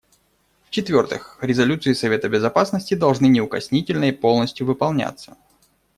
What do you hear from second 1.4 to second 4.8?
резолюции Совета Безопасности должны неукоснительно и полностью